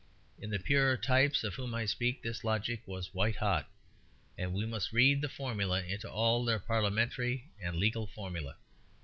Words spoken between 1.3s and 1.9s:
of whom I